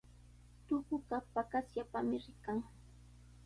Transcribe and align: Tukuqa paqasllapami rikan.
Tukuqa 0.65 1.17
paqasllapami 1.33 2.17
rikan. 2.23 2.57